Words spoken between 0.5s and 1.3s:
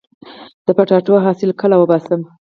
د کچالو